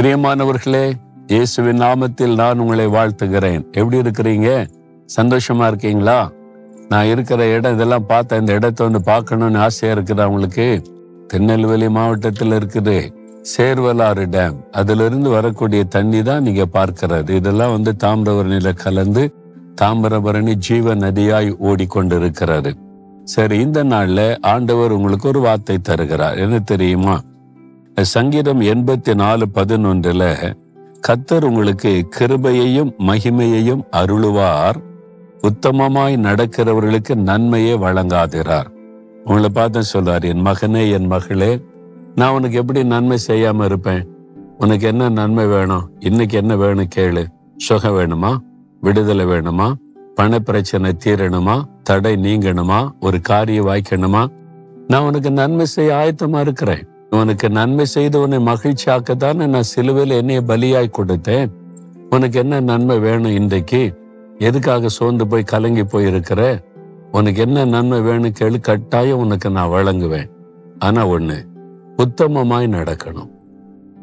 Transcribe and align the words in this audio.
பிரியமானவர்களே 0.00 0.92
இயேசுவின் 1.26 1.80
நாமத்தில் 1.80 2.34
நான் 2.34 2.58
உங்களை 2.58 2.86
வாழ்த்துகிறேன். 2.86 3.72
எப்படி 3.72 3.98
இருக்கிறீங்க? 3.98 4.66
சந்தோஷமா 5.16 5.66
இருக்கீங்களா? 5.66 6.30
நான் 6.88 7.04
இருக்கிற 7.04 7.46
இடம் 7.46 7.74
இதெல்லாம் 7.74 8.06
பார்த்தேன் 8.06 8.40
இந்த 8.40 8.52
இடத்த 8.52 8.84
வந்து 8.84 9.02
பார்க்கணும்னு 9.02 9.58
ஆசையா 9.58 9.94
இருக்குது 9.94 10.20
அவங்களுக்கு. 10.20 10.82
திருநெல்வேலி 11.26 11.88
மாவட்டத்தில் 11.88 12.50
இருக்குது 12.50 13.12
சேர்வலாறு 13.56 14.26
டேம். 14.30 14.56
அதிலிருந்து 14.70 15.30
வரக்கூடிய 15.30 15.84
தண்ணி 15.84 16.22
தான் 16.22 16.42
நீங்க 16.42 16.66
பார்க்கிறது. 16.72 17.30
இதெல்லாம் 17.30 17.72
வந்து 17.72 17.94
தாமிரபரணியில 18.04 18.74
கலந்து 18.74 19.34
தாமிரபரணி 19.80 20.54
ஜீவ 20.54 20.94
நதியாய் 20.94 21.56
ஓடிக்கொண்டிருக்கிறது. 21.60 22.72
சரி 23.24 23.60
இந்த 23.60 23.84
நாள்ல 23.84 24.36
ஆண்டவர் 24.40 24.90
உங்களுக்கு 24.90 25.28
ஒரு 25.28 25.40
வார்த்தை 25.40 25.78
தருகிறார். 25.78 26.38
என்ன 26.38 26.58
தெரியுமா? 26.58 27.20
சங்கீதம் 28.02 28.60
எண்பத்தி 28.60 29.14
நாலு 29.14 29.46
பதினொன்றுல 29.54 30.52
கத்தர் 31.08 31.44
உங்களுக்கு 31.44 32.08
கிருபையையும் 32.18 32.92
மகிமையையும் 32.98 33.82
அருளுவார். 33.92 34.74
உத்தமமாய் 35.42 36.16
நடக்கிறவர்களுக்கு 36.16 37.14
நன்மையே 37.14 37.76
வழங்காதிறார் 37.76 38.66
உங்களை 39.24 39.48
பார்த்து 39.48 39.82
சொல்றார் 39.92 40.24
என் 40.24 40.44
மகனே 40.44 40.92
என் 40.92 41.06
மகளே 41.06 41.62
நான் 42.14 42.32
உனக்கு 42.32 42.56
எப்படி 42.56 42.84
நன்மை 42.84 43.18
செய்யாம 43.26 43.64
இருப்பேன்? 43.64 44.06
உனக்கு 44.58 44.86
என்ன 44.86 45.08
நன்மை 45.08 45.46
வேணும்? 45.46 45.90
இன்னைக்கு 45.98 46.36
என்ன 46.36 46.56
வேணும் 46.56 46.88
கேளு. 46.96 47.24
சுகம் 47.56 47.92
வேணுமா? 47.92 48.36
விடுதலை 48.80 49.24
வேணுமா? 49.24 49.72
பண 50.14 50.38
பிரச்சனை 50.38 50.96
தீரணுமா? 51.04 51.62
தடை 51.82 52.16
நீங்கணுமா? 52.16 52.90
ஒரு 53.00 53.20
காரியம் 53.20 53.66
வாய்க்கணுமா? 53.66 54.26
நான் 54.86 55.02
உனக்கு 55.02 55.30
நன்மை 55.30 55.64
செய்ய 55.64 55.94
ஆயத்தமா 55.94 56.40
இருக்கிறேன். 56.40 56.86
உனக்கு 57.20 57.50
நன்மை 57.50 57.84
செய்து 57.84 58.20
உன்னை 58.20 58.38
மகிழ்ச்சியாக்கத்தானே 58.38 59.46
நான் 59.46 59.70
சிலுவையில் 59.72 60.16
என்னைய 60.16 60.40
பலியாய் 60.40 60.96
கொடுத்தேன். 60.98 61.50
உனக்கு 62.10 62.38
என்ன 62.38 62.60
நன்மை 62.60 62.98
வேணும் 62.98 63.32
இன்றைக்கு? 63.32 63.98
எதுக்காக 64.38 64.88
சோர்ந்து 64.88 65.26
போய் 65.26 65.42
கலங்கி 65.42 65.82
போயிருக்கிற? 65.82 66.64
உனக்கு 67.12 67.40
என்ன 67.40 67.64
நன்மை 67.64 68.00
வேணும் 68.00 68.36
கேளு 68.38 68.60
கட்டாயம் 68.60 69.18
உனக்கு 69.18 69.50
நான் 69.50 69.68
வழங்குவேன். 69.68 70.30
ஆனா 70.78 71.08
ஒண்ணு 71.08 71.36
உத்தமமாய் 71.96 72.74
நடக்கணும். 72.76 73.30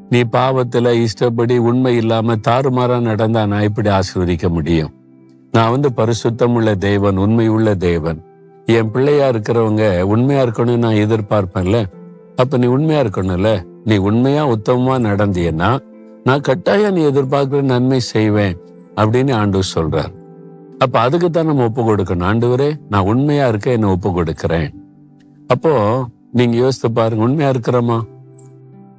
நீ 0.09 0.21
பாவத்துல 0.21 0.91
இஷ்டப்படி 0.91 1.57
உண்மை 1.57 1.95
இல்லாம 1.95 2.35
தாறுமாறா 2.47 2.99
நடந்தா 2.99 3.45
நான் 3.45 3.61
இப்படி 3.61 3.89
ஆசீர்வதிக்க 3.89 4.49
முடியும்? 4.49 4.93
நான் 5.51 5.71
வந்து 5.71 5.89
பரிசுத்தம் 5.89 6.53
உள்ள 6.53 6.75
தேவன் 6.75 7.17
உண்மை 7.17 7.47
உள்ள 7.47 7.75
தேவன். 7.75 8.19
என் 8.65 8.91
பிள்ளையா 8.91 9.29
இருக்கிறவங்க 9.29 10.01
உண்மையா 10.01 10.43
இருக்கணும்னு 10.43 10.77
நான் 10.77 11.01
எதிர்பார்ப்பேன்ல. 11.05 11.79
அப்ப 12.35 12.57
நீ 12.57 12.67
உண்மையா 12.67 13.01
இருக்கணும்ல? 13.01 13.63
நீ 13.83 13.97
உண்மையா 13.97 14.47
உத்தமமா 14.47 14.95
நடந்தீன்னா 15.07 15.79
நான் 16.23 16.41
கட்டாயம் 16.41 16.93
நீ 16.93 17.01
எதிர்பார்க்கிற 17.01 17.61
நன்மை 17.61 17.99
செய்வேன் 17.99 18.57
அப்படின்னு 18.95 19.33
ஆண்டவர் 19.33 19.71
சொல்றார். 19.75 20.11
அப்ப 20.79 20.99
அதுக்கு 20.99 21.31
தான் 21.31 21.45
நம்ம 21.45 21.63
ஒப்பு 21.63 21.81
கொடுக்கணும். 21.81 22.27
ஆண்டவரே 22.31 22.73
நான் 22.89 23.03
உண்மையா 23.03 23.47
இருக்க 23.47 23.71
என்ன 23.71 23.89
ஒப்பு 23.89 24.13
கொடுக்கிறேன். 24.13 24.69
அப்போ 25.47 26.05
நீங்க 26.31 26.57
யோசித்து 26.57 26.91
பாருங்க 26.91 27.23
உண்மையா 27.23 27.49
இருக்கிறோமா? 27.49 28.01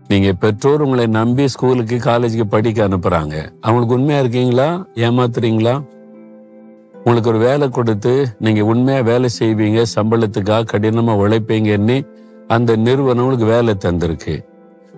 நீங்க 0.08 0.32
பெற்றோர் 0.32 0.80
உங்களை 0.80 1.06
நம்பி 1.06 1.48
ஸ்கூலுக்கு 1.48 1.96
காலேஜுக்கு 1.96 2.44
படிக்க 2.44 2.88
அனுப்புறாங்க. 2.88 3.34
அவங்களுக்கு 3.60 3.94
உண்மையா 3.94 4.20
இருக்கீங்களா? 4.20 4.86
ஏமாத்துறீங்களா? 4.94 5.82
உங்களுக்கு 6.94 7.28
ஒரு 7.28 7.38
வேலை 7.38 7.68
கொடுத்து 7.68 8.26
நீங்க 8.38 8.64
உண்மையா 8.64 9.00
வேலை 9.00 9.28
செய்வீங்க 9.38 9.82
சம்பளத்துக்காக 9.94 10.68
கடினமா 10.72 11.14
உழைப்பீங்கன்னு 11.16 12.06
அந்த 12.52 12.76
நிறுவனங்களுக்கு 12.76 13.44
வேலை 13.44 13.74
தந்திருக்கு. 13.84 14.44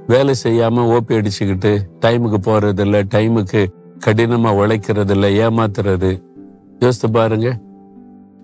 வேலை 0.06 0.34
செய்யாம 0.42 0.78
ஓப்பி 0.78 1.14
அடிச்சுக்கிட்டு 1.16 1.78
டைமுக்கு 2.00 2.38
போறது 2.44 3.04
டைமுக்கு 3.14 3.66
கடினமா 4.06 4.50
உழைக்கிறதில்ல 4.54 5.26
ஏமாத்துறது. 5.42 6.22
யோசித்து 6.78 7.10
பாருங்க. 7.10 7.58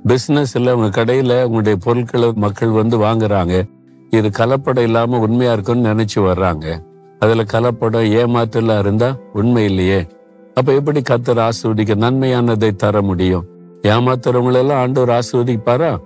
பிசினஸ்ல 0.06 0.70
உங்க 0.70 1.04
கடையில 1.04 1.42
உங்களுடைய 1.42 1.78
பொருட்களை 1.84 2.32
மக்கள் 2.34 2.68
வந்து 2.68 2.98
வாங்குறாங்க. 2.98 3.68
இது 4.10 4.28
கலப்படம் 4.28 4.82
இல்லாம 4.82 5.18
உண்மையா 5.18 5.52
இருக்குன்னு 5.52 5.94
நினைச்சு 5.94 6.18
வர்றாங்க. 6.18 6.82
அதுல 7.18 7.42
கலப்படம் 7.42 8.08
ஏமாற்றலாம் 8.12 8.78
இருந்தா 8.78 9.16
உண்மை 9.32 9.64
இல்லையே. 9.64 10.06
அப்ப 10.54 10.72
எப்படி 10.72 11.00
கத்தர் 11.00 11.48
ஆசிர்வதிக்க 11.48 11.94
நன்மையானதை 11.94 12.76
தர 12.76 13.02
முடியும்? 13.02 13.44
ஏமாத்துறவங்களெல்லாம் 13.82 14.80
ஆண்டவர் 14.80 15.18
ஆசிர்வதிப்பாரா 15.18 15.98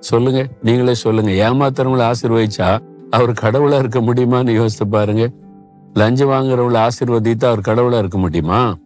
சொல்லுங்க 0.00 0.48
நீங்களே 0.62 0.94
சொல்லுங்க. 0.94 1.30
ஏமாத்துறவங்களை 1.30 2.12
ஆசீர்வதிச்சா 2.12 2.78
அவர் 3.10 3.30
கடவுளா 3.30 3.78
இருக்க 3.78 4.00
முடியுமான்னு 4.00 4.50
யோசித்து 4.50 4.88
பாருங்க. 4.88 5.30
லஞ்சம் 5.94 6.28
வாங்குறவங்களை 6.28 6.88
ஆசீர்வதித்தா 6.88 7.44
அவர் 7.44 7.58
கடவுளா 7.58 7.98
இருக்க 7.98 8.18
முடியுமா? 8.18 8.76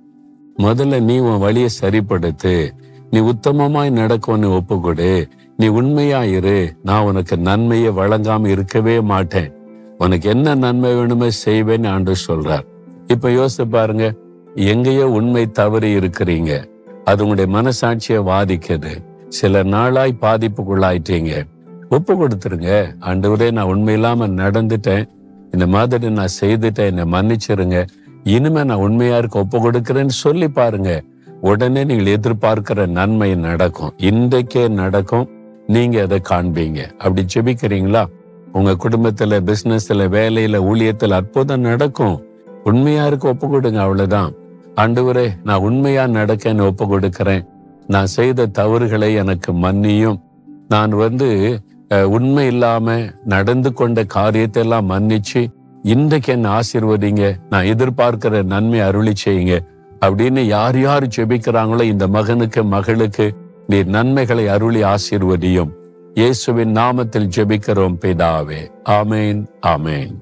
முதல்ல 0.59 1.01
நீ 1.01 1.19
உன் 1.19 1.39
வழியை 1.39 1.69
சரிப்படுத்து. 1.81 2.71
நீ 3.11 3.21
உத்தமமாய் 3.21 3.91
நடக்கும்னு 3.91 4.51
ஒப்புக்கொடு. 4.51 5.31
நீ 5.57 5.67
உண்மையா 5.67 6.25
இரு. 6.25 6.77
நான் 6.83 7.03
உனக்கு 7.03 7.37
நன்மையை 7.37 7.91
வழங்காம 7.91 8.47
இருக்கவே 8.47 9.01
மாட்டேன். 9.01 9.53
உனக்கு 9.99 10.31
என்ன 10.31 10.55
நன்மை 10.55 10.95
வேணுமோ 10.95 11.29
செய்வேன்னு 11.47 11.89
ஆண்டு 11.89 12.15
சொல்றார். 12.29 12.65
இப்ப 13.07 13.31
யோசித்து 13.31 13.69
பாருங்க 13.69 14.15
எங்கேயோ 14.55 15.09
உண்மை 15.09 15.51
தவறி 15.51 15.97
இருக்கிறீங்க. 15.97 16.65
அது 17.05 17.27
உங்களுடைய 17.27 17.59
மனசாட்சியை 17.59 18.21
வாதிக்குது. 18.31 19.05
சில 19.35 19.63
நாளாய் 19.63 20.17
பாதிப்புக்குள்ளாயிட்டீங்க. 20.21 21.43
ஒப்பு 21.91 22.13
கொடுத்துருங்க. 22.15 22.95
ஆண்டவரே 23.01 23.51
நான் 23.51 23.67
உண்மையில்லாம 23.67 24.29
நடந்துட்டேன். 24.43 25.09
இந்த 25.51 25.67
மாதிரி 25.67 26.11
நான் 26.11 26.35
செய்துட்டேன். 26.41 26.97
என்னை 26.97 27.05
மன்னிச்சிருங்க. 27.05 27.87
இனிமே 28.25 28.65
நான் 28.65 28.77
உண்மையா 28.77 29.19
இருக்க 29.19 29.39
ஒப்பு 29.39 29.71
கொடுக்கிறேன்னு 29.71 30.07
சொல்லி 30.07 30.49
பாருங்க. 30.49 31.03
உடனே 31.41 31.85
நீங்கள் 31.85 32.17
எதிர்பார்க்கிற 32.17 32.87
நன்மை 32.87 33.35
நடக்கும். 33.35 33.93
இன்றைக்கே 33.97 34.69
நடக்கும். 34.69 35.29
நீங்க 35.67 36.03
அதை 36.03 36.21
காண்பீங்க. 36.29 36.91
அப்படி 36.91 37.25
ஜெபிக்கிறீங்களா? 37.35 38.05
உங்க 38.53 38.71
குடும்பத்துல 38.71 39.41
பிசினஸ்ல 39.41 40.09
வேலையில 40.17 40.61
ஊழியத்துல 40.71 41.11
அற்புதம் 41.11 41.61
நடக்கும். 41.61 42.25
உண்மையா 42.65 43.07
இருக்க 43.07 43.29
ஒப்பு 43.29 43.49
கொடுங்க 43.49 43.81
அவ்வளவுதான். 43.81 44.33
ஆண்டவரே 44.77 45.31
நான் 45.45 45.59
உண்மையா 45.59 46.05
நடக்கன்னு 46.05 46.61
ஒப்பு 46.61 46.89
கொடுக்கிறேன். 46.89 47.45
நான் 47.87 48.07
செய்த 48.07 48.47
தவறுகளை 48.47 49.15
எனக்கு 49.15 49.53
மன்னியும். 49.53 50.19
நான் 50.69 50.93
வந்து 51.05 51.29
உண்மை 52.17 52.47
இல்லாம 52.47 52.97
நடந்து 53.25 53.73
கொண்ட 53.73 54.05
காரியத்தை 54.05 54.63
எல்லாம் 54.63 54.91
மன்னிச்சு 54.91 55.43
இன்றைக்கு 55.83 56.33
என்ன 56.33 56.47
ஆசிர்வதிங்க 56.59 57.25
நான் 57.51 57.69
எதிர்பார்க்கிற 57.73 58.43
நன்மை 58.53 58.81
அருளி 58.81 59.15
செய்யுங்க 59.25 59.55
அப்படின்னு 60.01 60.43
யார் 60.47 60.79
யார் 60.79 61.07
ஜெபிக்கிறாங்களோ 61.17 61.83
இந்த 61.83 62.07
மகனுக்கு 62.17 62.63
மகளுக்கு 62.65 63.27
நீ 63.67 63.79
நன்மைகளை 63.97 64.49
அருளி 64.49 64.83
ஆசீர்வதியும். 64.85 65.73
இயேசுவின் 66.15 66.73
நாமத்தில் 66.77 67.31
ஜெபிக்கிறோம் 67.37 67.99
பிதாவே. 68.03 68.61
ஆமேன் 68.99 69.41
ஆமேன். 69.67 70.13